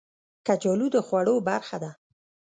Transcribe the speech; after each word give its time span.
کچالو 0.45 0.87
د 0.95 0.97
خوړو 1.07 1.35
برخه 1.47 1.77
ده 1.83 1.91